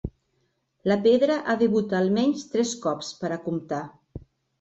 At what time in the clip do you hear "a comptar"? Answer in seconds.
3.37-3.83